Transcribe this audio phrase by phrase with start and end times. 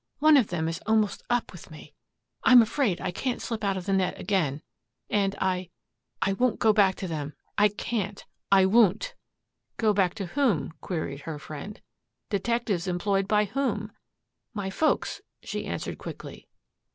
[0.17, 1.93] One of them is almost up with me.
[2.43, 4.63] I'm afraid I can't slip out of the net again.
[5.11, 5.69] And I
[6.23, 7.35] I won't go back to them.
[7.55, 8.25] I can't.
[8.51, 9.13] I won't."
[9.77, 11.79] "Go back to whom?" queried her friend.
[12.31, 13.91] "Detectives employed by whom?"
[14.55, 16.47] "My folks," she answered quickly.